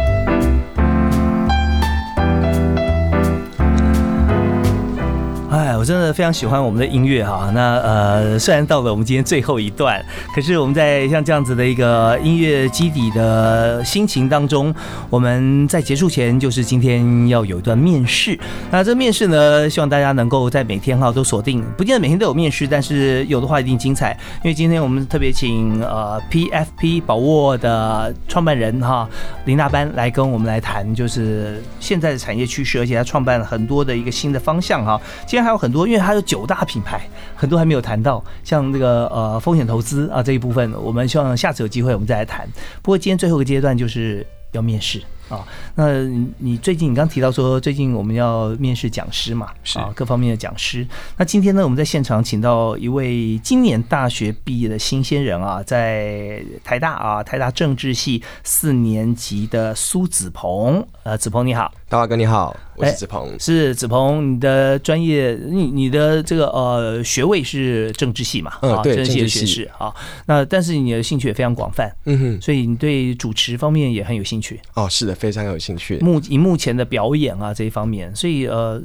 [5.78, 7.52] 我真的非常喜欢我们的音乐哈。
[7.54, 14.74] 那呃，虽然到了我们今天最后一段，可是我们在像这样子的一个音乐基底的心情当中，
[15.10, 18.38] 我们在结束前就是今天要有一段面试。
[18.72, 24.18] 那这面试呢，希望大家能够在每天哈都锁定，不见得每天都有面试，但是有的话一定精彩。
[24.44, 29.08] 因为今天我们特别请呃 PFP 宝沃的创办人哈
[29.46, 35.00] 林大班来跟我们来谈，就是现在的产业趋势，而且他创办了很多的一个新的方向哈。
[35.28, 42.47] 今天还有很多，因为它有九大品牌，很多还没有谈到，像这个呃风险投资啊这一部分，我们希望下次有机会我们再来谈。
[42.82, 46.03] 不过今天最后一个阶段就是要面试啊，那
[46.38, 50.88] 你最近你刚提到说最近我们要面试讲师嘛，啊各方面的讲师。
[51.17, 61.73] 那今天呢我们在现场请到一位今年大学毕业的新鲜人啊，在台大啊台大政治系四年级的苏子鹏，呃子鹏你好。
[61.89, 63.39] 大华哥你好，我是子鹏。
[63.39, 68.52] 是子鹏，你的专业，你你的这个呃学位是政治系嘛？
[68.62, 69.93] 嗯，对，政治系的学士啊。
[70.26, 74.60] 那但是你的兴趣也非常广泛，嗯哼，所以你对主持方面也很有兴趣。
[74.73, 75.97] 哦，是的，非常有兴趣。
[76.00, 78.84] 目以目前的表演啊这一方面，所以呃。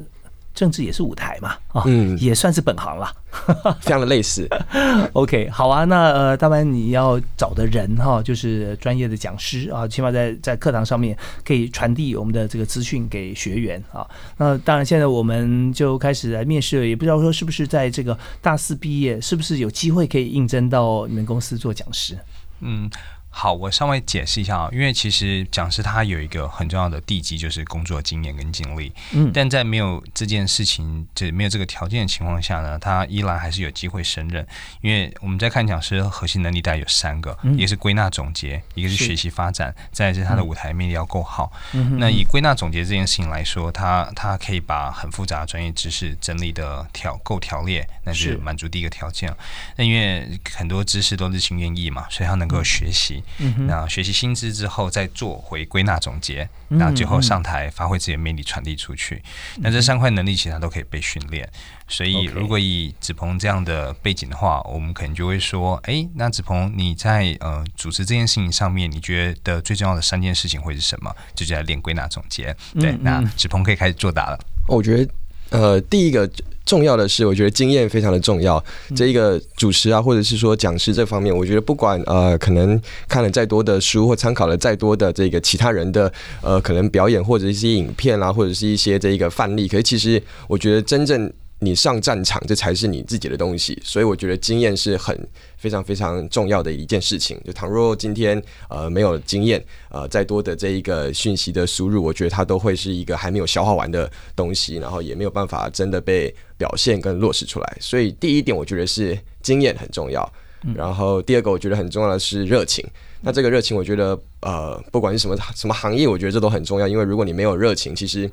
[0.55, 3.11] 政治也是舞台嘛，啊，嗯，也算是本行了，
[3.81, 4.49] 非常的类似。
[5.15, 14.07] OK，好啊，那呃，当然你要找的人哈，就是专业的讲师啊，起码在在课堂上面可以传递我们的这个资讯给学员啊。
[14.37, 22.19] 那当然，现在我们就开始来面试了，也不知道说是不是在这个大四毕业，是不是有机会可以应征到你们公司做讲师？
[22.61, 22.91] 嗯。
[23.35, 28.93] 好，我稍微解释一下啊，因为其实讲师他有一个很重要的地基，就是工作经验跟经历。
[29.13, 34.47] 嗯，但在没有这件事情，就没有这个条件的情况下呢，他依然还是有机会胜任。
[34.83, 41.51] 因为我们在看讲师核心能力，大概有三个，一个是归纳总结，一个是学习发展，再是他的舞台魅力要够好。
[41.97, 49.35] 那以归纳总结这件事情来说，他他可以把很复杂的专业知识整理的条够条列，那是满足第一个条件。
[49.77, 53.22] 那因为很多知识都日新月异嘛，所以他能够学习。
[53.39, 59.23] 嗯，那学习新知之后，再做回归纳总结，然后最后上台发挥自己的魅力传递出去。
[59.57, 61.49] 那这三块能力其实都可以被训练。
[61.89, 71.15] 所以，如果以子鹏这样的背景的话，我们可能就会说：哎，那子鹏你在呃主持这件事情上面，你觉得最重要的三件事情会是什么？
[71.35, 72.57] 就叫练归纳总结。
[72.81, 74.39] 对，那子鹏可以开始作答了。
[74.69, 75.13] 我觉得，
[75.51, 76.31] 呃，第一个。
[76.65, 78.63] 重要的是，我觉得经验非常的重要。
[78.95, 91.33] 这一个主持啊，或者是说讲师这方面，我觉得不管呃，可能看了再多的书，或参考了再多的这个其他人的呃，可能表演或者一些影片啊，或者是一些这一个范例，可是其实我觉得真正。
[91.65, 95.17] 你上战场，这才是你自己的东西，所以我觉得经验是很
[95.57, 97.41] 非常非常重要的一件事情。
[97.45, 107.77] 就倘若今天呃没有经验，呃再多的这一个讯息的输入，我觉得它都会是一个还没有消化完的东西，然后也没有办法真的被表现跟落实出来。
[107.81, 110.29] 所以第一点，我觉得是经验很重要。
[110.75, 112.85] 然后第二个，我觉得很重要的是热情。
[113.21, 116.87] 那这个热情，我觉得呃不管是什么什么行业，我觉得这都很重要。
[116.87, 118.31] 因为如果你没有热情，其实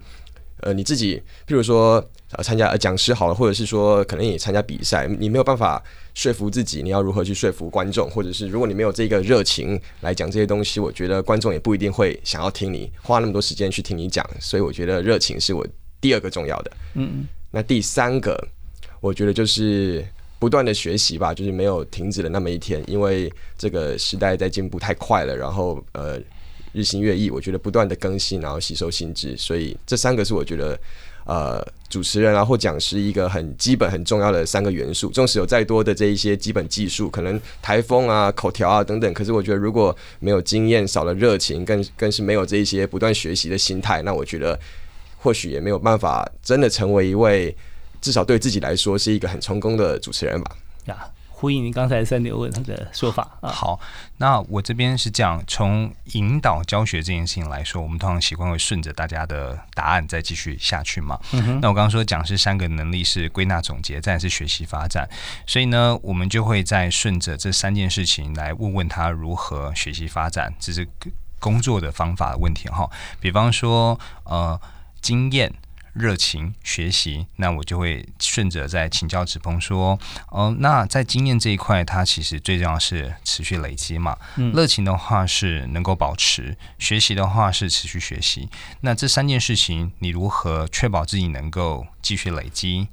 [0.62, 2.04] 呃你自己，譬如说。
[2.34, 8.08] 呃，参加讲师好了，或者是说可能也参加比赛，你没有办法说服自己，你要如何去说服观众？
[8.08, 14.24] 或者是如果你没有这个热情来讲这些东西，我觉得观众也不一定会想要听你花那么多时间去听你讲。
[14.40, 15.66] 所以我觉得热情是我
[16.00, 16.72] 第二个重要的。
[16.94, 18.40] 嗯，那第三个，
[19.02, 20.06] 我觉得就是
[20.38, 26.22] 不断的学习吧，就是没有停止的那么一天，因为这个时代在进步太快了，然后呃。
[26.72, 30.80] 日新月异，我觉得不断的更新，然后吸收新知，所以这三个是我觉得
[31.26, 35.10] 呃主持人啊或讲师一个很基本很重要的三个元素。
[35.10, 44.60] 纵使有再多的这一些基本技术，可能台风啊、口条啊等等，可是我觉得如果没有经验、少了热情，更更是没有这一些不断学习的心态，那我觉得
[45.18, 47.56] 或许也没有办法真的成为一位
[48.00, 50.56] 至少对自己来说是一个很成功的主持人吧。
[50.86, 50.98] 呀。
[51.40, 53.50] 呼应你刚才三点问他的说法啊。
[53.50, 53.80] 好，
[54.18, 61.18] 那我这边是这样，从引导教学这件事情来说，我们通常习惯会顺着大家的答案再继续下去嘛。
[61.32, 65.08] 嗯那我刚刚说讲是三个能力是归纳总结，再是学习发展，
[65.48, 70.86] 所以呢，我们就会在顺着这三件事情来问问他如何学习发展，这是
[71.40, 72.90] 工作的方法的问题哈。
[73.22, 74.60] 比方说，呃，
[75.00, 75.54] 经验。
[76.00, 84.18] 热情学习，那我就会顺着在请教子鹏说，哦，那在经验这一块，它其实最重要是持续累积嘛。
[84.54, 88.50] 热情的话是能够保持，学习的话是持续学习。
[88.80, 92.88] 那这三件事情，你如何确保自己能够继续累积、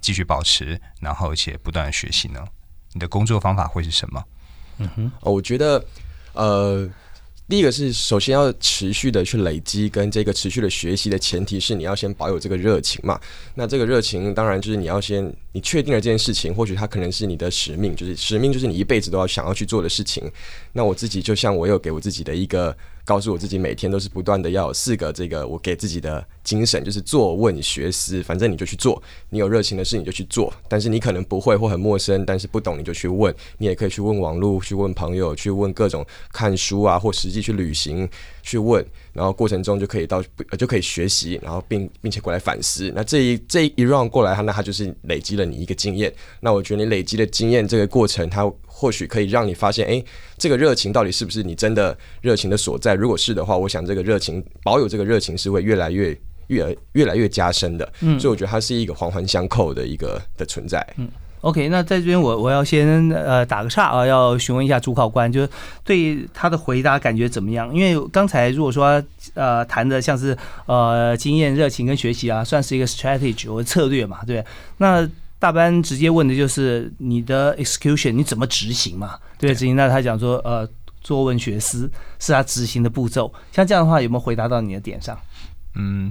[0.00, 2.42] 继续保持，然后而且不断的学习呢？
[2.94, 4.24] 你的工作方法会是什么？
[4.78, 5.84] 嗯哼，哦，我觉得，
[6.32, 6.88] 呃。
[7.48, 13.20] 第一个是，首先要持续的去累积，跟这个持续的学习的前提是，你要先保有这个热情嘛。
[13.54, 20.30] 那这个热情，当然就是你要先，你确定了这件事情，或许它可能是你的使命，就是使命就是你一辈子都要想要去做的事情。
[20.74, 22.76] 那我自己就像我有给我自己的一个。
[23.06, 29.00] 告诉我自己每天都是不断的要有四个这个我给自己的精神，就是做问学思，反正你就去做，
[29.30, 38.08] 你有热情的事你就去做，但是你可能不会或很陌生，但是不懂你就去问，你也可以去问网络，去问朋友，去问各种看书啊，或实际去旅行
[38.46, 38.82] 去问，
[39.12, 40.22] 然后过程中就可以到
[40.56, 42.92] 就可以学习，然后并并且过来反思。
[42.94, 46.10] 那这一这一 round 过来，它那它就是累积了你一个经验。
[46.40, 48.50] 那我觉得你累积的经验这个过程，它。
[48.78, 50.04] 或许可以让你发现，哎，
[50.36, 52.92] 这个热情到底是不是你真的热情的所在？
[52.92, 56.14] 如果是的话，我想这个热情保有这个热情是会越来越
[56.48, 57.90] 越越来越加深的。
[58.02, 60.86] 嗯，所以我觉得它是一个环环相扣的一个的存在。
[60.98, 61.08] 嗯
[61.48, 65.48] ，OK，那在这边我我要先呃打个岔啊，要询问一下主考官，就是
[65.84, 67.74] 对他的回答感觉怎么样？
[67.74, 69.02] 因为刚才如果说
[69.34, 70.36] 呃谈的像是
[70.66, 74.44] 呃经验、热情跟学习啊，算是一个 strategy 或策略嘛，对，
[74.78, 75.08] 那。
[75.38, 79.18] 大班直接问的就是你的 execution，你怎么执行嘛？
[79.38, 79.76] 对，执行。
[79.76, 80.66] 那他讲说，呃，
[81.02, 81.88] 作文学思
[82.18, 83.30] 是他执行的步骤。
[83.52, 85.16] 像这样的话，有没有回答到你的点上？
[85.74, 86.10] 嗯，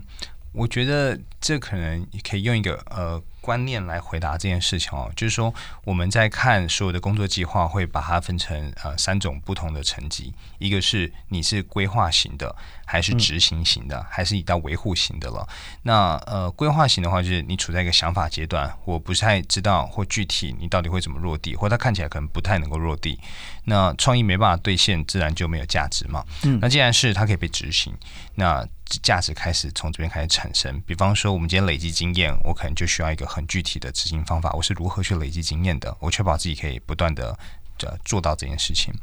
[0.51, 3.19] 我觉得这可能可以用一个呃。
[3.45, 12.55] 观念来回答这件事情哦，就是说我们在看所有的工作计划，会把它分成呃三种不同的层级，一个是你是规划型的，
[12.87, 15.47] 还是执行型的，还是已到维护型的了。
[15.83, 23.19] 那呃规划型的话，就是你处在一个想法阶段，我不太知道或具体你到底会怎么落地，或它看起来可能不太能够落地。
[23.65, 26.25] 那创意没办法兑现，自然就没有价值嘛。
[26.41, 27.93] 嗯，那既然是它可以被执行，
[28.33, 28.67] 那
[29.01, 30.81] 价值开始从这边开始产生。
[30.81, 34.51] 比方说，我们今天累积经验，我可能就需要一个很具体的执行方法。
[34.53, 35.95] 我是如何去累积经验的？
[35.99, 37.37] 我确保自己可以不断的。
[37.79, 38.93] 呃，做到这件事情，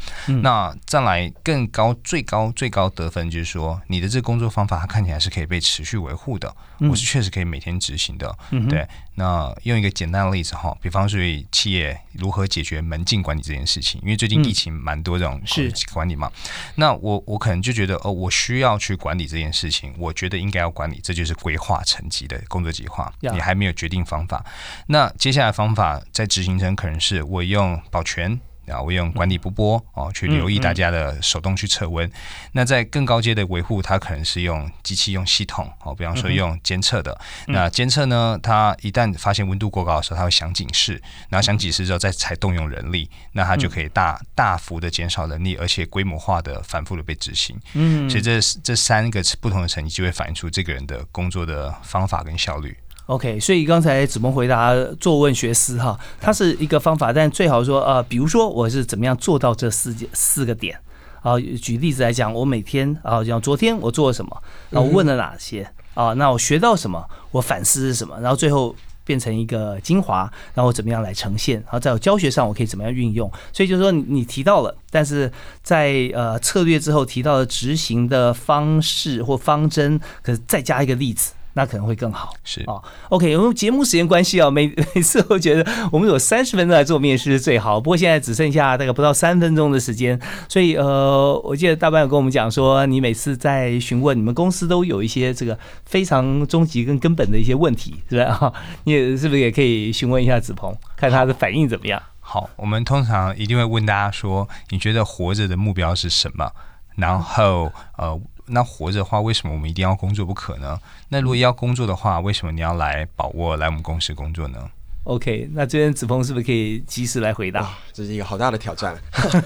[0.42, 8.34] 那再来更高、最高、最高得分，就是说你的这个工作方法，它看起来是可以被持续维护的，我是确实可以每天执行的。
[8.68, 11.20] 对，那用一个简单的例子哈，比方说
[11.50, 15.70] 企业如何解决门禁管理这件事情，因为最近疫情蛮多这种是。
[15.92, 16.30] 管理嘛，
[16.76, 23.12] 那我我可能就觉得哦，我需要去管理这件事情，我觉得应该要管理，这就是规划层级的工作计划。
[23.20, 24.44] 你还没有决定方法，
[24.86, 28.40] 那接下来方法在执行层可能是我用保全。
[28.66, 32.10] 啊，我用管理不波哦，去留意大家的手动去测温。
[32.52, 37.18] 那在更高阶的维护，它可能是用机器、用系统哦，比方说用监测的。
[37.48, 47.58] 那监测呢，它一旦发现温度过高的时候，它会响警示，然后响警示之后再才动用人力，那它就可以大大幅的减少人力，而且规模化的反复的被执行。
[47.74, 52.76] 嗯，所以这这三个不同的层级就会反映出这个人的工作的方法跟效率。
[53.06, 60.78] OK，所以刚才子萌回答做问学思哈，它是一个方法，但最好说呃，比如说我是怎么样做到这四件四个点
[61.20, 61.34] 啊？
[61.60, 66.12] 举例子来讲，我每天啊，像昨天我做了什么，那我问了哪些啊？
[66.14, 67.04] 那我学到什么？
[67.32, 68.18] 我反思是什么？
[68.20, 68.74] 然后最后
[69.04, 71.56] 变成一个精华，然后怎么样来呈现？
[71.62, 73.30] 然后在教学上我可以怎么样运用？
[73.52, 75.30] 所以就是说你提到了，但是
[75.60, 81.32] 在呃策略之后提到的执行的方式或方针，可是再加一个例子。
[81.54, 82.80] 那可能会更好，是啊
[83.10, 98.52] ，OK，因为节目时间关系啊，每 每次都觉得我们有三十分钟来做面试是最好，不过现在只剩下大概不到三分钟的时间，所以呃，我记得大班有跟我们讲说，你每次在询问你们公司都有一些这个非常终极跟根本的一些问题，是不是啊？
[98.84, 102.00] 你也是不是也可以询问一下子鹏，看他的反应怎么样？
[102.20, 106.50] 好，我们通常一定会问大家说，你觉得活着的目标是什么？
[106.96, 108.20] 然后呃，
[108.52, 110.78] 那活着的话，为什么我们一定要工作不可呢？
[111.08, 114.58] 那如果要工作的话，为什么你要来宝沃来我们公司工作呢
[115.04, 117.76] ？OK，那这边子峰是不是可以及时来回答？
[117.92, 118.96] 这是一个好大的挑战。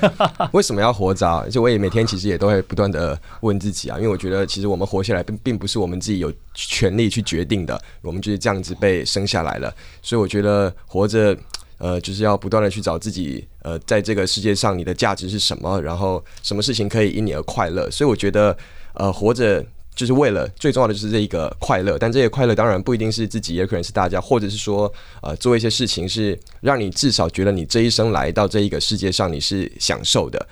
[0.53, 1.27] 为什么要活着？
[1.27, 9.75] 而且我也每天其实也都会不断的问自己啊，因为我觉得其实我们活下来并并不是我们自己有权利去决定的，我们就是这样子被生下来了。
[10.03, 11.35] 所以我觉得活着，
[11.79, 17.91] 呃，就是要不断的去找自己，呃，在这个世界上你的价值是什么，然后什么事情可以因你而快乐。
[17.91, 18.55] 所以我觉得，
[18.97, 19.65] 呃，活着。
[19.95, 24.93] 就是为了最重要的就是这一个快乐，但这些快乐当然不一定是自己，也可能是大家，或者是说，
[25.23, 30.47] 呃，做一些事情是让你至少觉得你这一生来到这一个世界上你是享受的。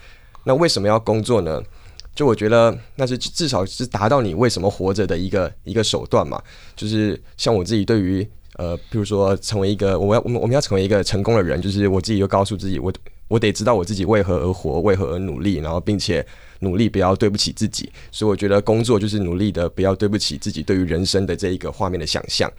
[0.45, 1.63] 那为什么要工作呢？
[2.15, 6.43] 就我觉得那是至少是达到你为什么活着的一个一个手段嘛。
[6.75, 8.27] 就是像我自己对于
[8.57, 12.91] 呃，比如说成为一个我要我们我们要成为一个成功的人，就是我自己就告诉自己，我
[13.29, 16.25] 我得知道我自己为何而活，为何而努力，然后并且。
[16.61, 22.51] 努力不要对不起自己，所以我觉得工作就是努力的，不要对不起自己对于人生的这一个画面的想象。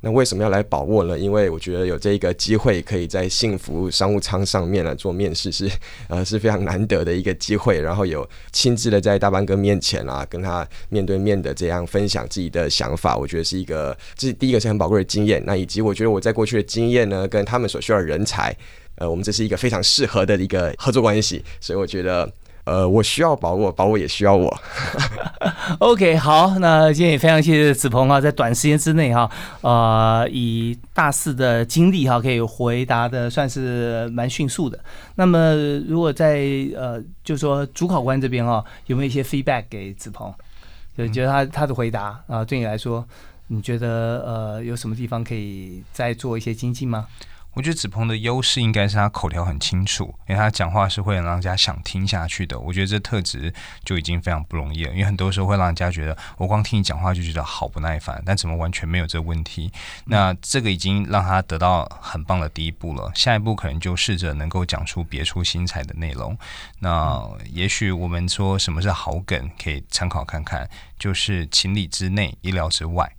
[0.00, 1.16] 那为什么要来把握呢？
[1.16, 5.70] 因为我觉得有这一个机会，可以在幸福商务舱上面来做面试，是
[6.08, 7.80] 呃是非常难得的一个机会。
[7.80, 15.40] 然后有亲自的在大班哥面前啊，跟他面对面的这样分享自己的想法，我觉得是一个这第一个是很宝贵的经验。
[15.46, 18.52] 那以及我觉得我在过去的经验呢，跟他们所需要的人才，
[18.96, 21.44] 呃，我们这是一个非常适合的一个合作关系。
[21.60, 22.30] 所以我觉得。
[22.64, 24.56] 呃，我需要把握，把握也需要我。
[25.80, 29.28] OK，好，那今天也非常谢谢子鹏啊，在短时间之内哈，
[29.62, 34.78] 呃，以大四的经历哈，可以回答的算是蛮迅速的。
[35.16, 35.56] 那么，
[35.88, 40.32] 如果在呃，就说主考官这边哈，有没有一些 feedback 给子鹏？
[40.96, 43.04] 就你觉得他他的回答啊，对你来说，
[43.48, 47.08] 你觉得呃，有什么地方可以再做一些精进吗？
[47.54, 52.58] 我觉得子鹏的优势应该是他口条很清楚，因为他讲话是会让人家想听下去的。
[52.58, 53.52] 我觉得这特质
[53.84, 59.70] 就已经非常不容易了，因为很多时候会让人家觉得我光听你讲话就觉得好不耐烦，但怎么完全没有这个问题？
[60.06, 63.12] 那这个已经让他得到很棒的第一步了。
[63.14, 66.36] 下一步可能就试着能够讲出别出心裁的内容。
[66.78, 67.22] 那
[67.52, 73.12] 也许我们说什么是好梗，可以参考看看，就是情理之内，意料之外。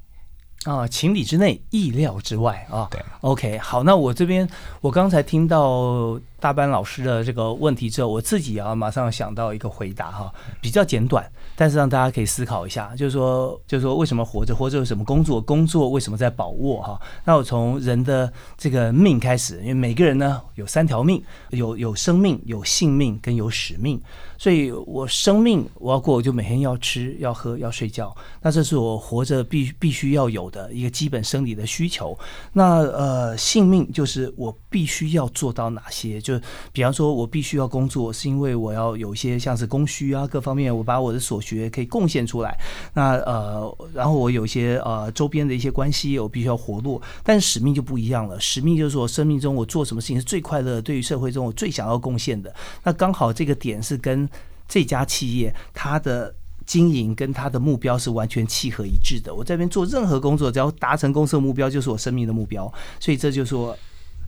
[0.63, 2.87] 啊，情理之内，意料之外啊。
[2.89, 4.47] 对，OK，好，那我这边
[4.81, 17.01] 我刚才听到大班老师的这个问题之后，我自己啊马上想到一个回答哈，比较简短，但是让大家可以思考一下，就是说，就是说为什么活着，活着有什么工作，工作为什么在把握哈？
[17.25, 24.01] 那我从人的这个命开始，因为每个人呢有三条命，有有生命，有性命，跟有使命。
[24.43, 28.13] 所以我生命我要过，我就每天要吃、要喝、要睡觉。
[28.41, 32.13] 那这是我活着必必须要有的一个基本生理的需求。
[32.51, 36.19] 那呃，性命就是我必须要做到哪些？
[36.19, 36.37] 就
[36.73, 42.53] 比方说，我必须要工作，是因为我要有一些像是供需啊各方面，我把我的所学可以贡献出来。
[42.93, 47.01] 那呃，然后我有一些呃周边的一些关系，我必须要活络。
[47.23, 52.53] 但使命就不一样了，使命就是我生命中我做什么事情是最快乐，对于社会中我最想要贡献的。
[52.83, 54.29] 那刚好这个点是跟
[54.67, 56.33] 这家企业它的
[56.65, 59.33] 经营跟它的目标是完全契合一致的。
[59.33, 62.71] 我这边做任何工作，只要达成公司的目标，就是我生命的目标。
[62.99, 63.77] 所以这就是我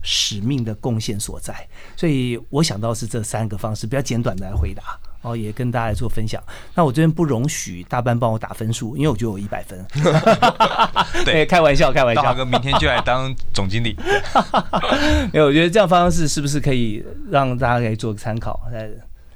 [0.02, 1.66] 使命的贡献所在。
[1.96, 4.82] 所以我想到是这三个方式，比较简短的来回答
[5.22, 6.40] 哦，也跟大家来做分享。
[6.74, 9.84] 那我这边不容许大班帮我打分数，因为我觉得我一百分。
[11.24, 12.22] 对，开玩笑，开玩笑。
[12.22, 13.96] 大哥明天就来当总经理。
[15.32, 18.60] 没有，我觉得这样方式是不是可以让大家可以做个参考？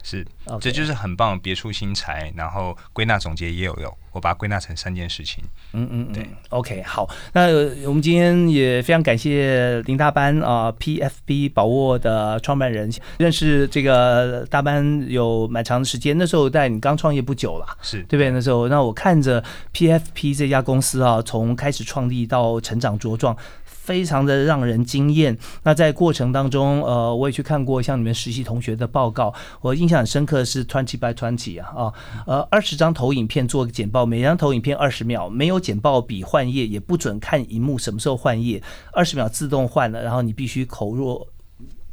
[0.02, 0.26] 是，
[0.60, 3.96] 这就是很棒，别出心裁，然后归纳总结也有用。
[4.12, 5.44] 我把它归纳成三件事情。
[5.72, 7.08] 嗯嗯，对，OK，好。
[7.32, 7.46] 那
[7.86, 16.18] 我们今天也非常感谢林大班啊，PFP 宝沃的创办人，认识这个大班有蛮长的时间。
[16.18, 18.30] 那时候在你刚创业不久了，是对不对？
[18.32, 19.40] 那时候，那我看着
[19.72, 23.36] PFP 这家公司啊，从开始创立到成长茁壮。
[23.82, 25.36] 非常的让人惊艳。
[25.62, 31.92] 那在过程当中，呃，我也去看过像你们实习同学的报告，我印象很深刻的是 twenty by twenty 啊啊，
[32.26, 38.62] 呃，二十张投影片做个简报，每张投影片二十秒，没有简报笔换页，也不准看荧幕，什么时候换页，
[38.92, 41.26] 二十秒自动换了，然后你必须口若。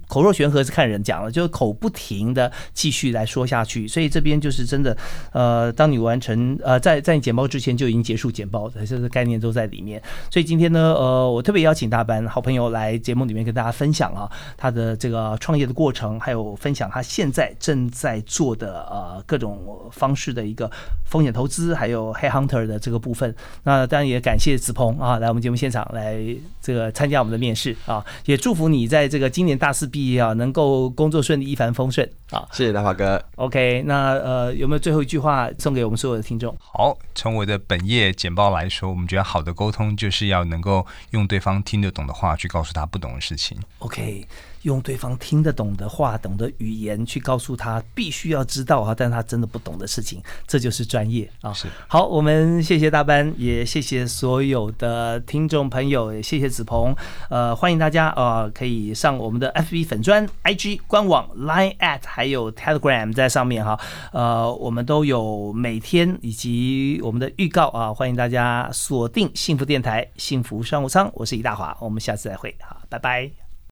[0.08, 4.96] 口若悬河是看人讲了，就是口不停的继续来说下去，所以这边就是真的，
[5.32, 10.02] 呃，当你完成呃，在在你简报之前就已经结束简报的，这个概念都在里面。
[10.32, 20.72] 所以今天呢，呃，我特别邀请大班好朋友来节目里面跟大家分享啊，他的这个创业的过程，还有分享他现在正在做的呃各种方式的一个
[21.06, 23.36] 风险投资，还有 Hey Hunter 的这个部分。
[23.64, 26.18] 那当然也感谢子鹏啊，来我们节目现场来
[26.62, 30.12] 这个参加我们的面试啊，也祝福你在这个今年大四毕。
[30.12, 32.48] 业啊，能够工作顺利、一帆风顺啊。
[32.52, 33.22] 谢谢大华哥。
[33.36, 36.56] OK，那呃，有没有最后一句话送给我们所有的听众？
[36.60, 43.58] 好，从我的本业简报来说，我们觉得好的沟通就是要能够用对方听得懂的话去告诉他不懂的事情。
[43.80, 44.26] OK。
[44.68, 51.54] 用对方听得懂的话、懂的语言去告诉他必须要知道啊，但他真的不懂的事情，这就是专业啊。
[51.54, 56.94] 是好，我们谢谢大班，也谢谢所有的听众朋友，也谢谢子鹏。
[57.30, 63.80] 呃，欢迎大家啊，可以上我们的 FB 粉专、IG 官网、Line at 还有 Telegram 在上面哈。
[64.12, 71.10] 呃，我们都有每天以及我们的预告啊，欢迎大家锁定幸福电台、幸福商务舱。
[71.14, 73.47] 我是李大华，我们下次再会，好，拜拜。